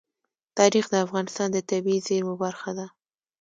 [0.59, 2.87] تاریخ د افغانستان د طبیعي زیرمو برخه ده.